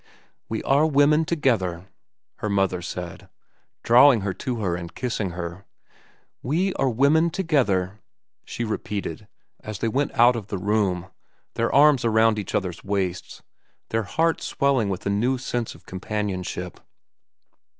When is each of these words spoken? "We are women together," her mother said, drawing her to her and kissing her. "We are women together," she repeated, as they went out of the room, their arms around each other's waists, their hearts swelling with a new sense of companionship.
"We 0.49 0.63
are 0.63 0.83
women 0.87 1.25
together," 1.25 1.85
her 2.37 2.49
mother 2.49 2.81
said, 2.81 3.29
drawing 3.83 4.21
her 4.21 4.33
to 4.33 4.55
her 4.61 4.75
and 4.75 4.95
kissing 4.95 5.29
her. 5.37 5.63
"We 6.41 6.73
are 6.73 6.89
women 6.89 7.29
together," 7.29 7.99
she 8.43 8.63
repeated, 8.63 9.27
as 9.59 9.77
they 9.77 9.87
went 9.87 10.13
out 10.17 10.35
of 10.35 10.47
the 10.47 10.57
room, 10.57 11.11
their 11.53 11.71
arms 11.71 12.03
around 12.03 12.39
each 12.39 12.55
other's 12.55 12.83
waists, 12.83 13.43
their 13.89 14.01
hearts 14.01 14.45
swelling 14.45 14.89
with 14.89 15.05
a 15.05 15.11
new 15.11 15.37
sense 15.37 15.75
of 15.75 15.85
companionship. 15.85 16.79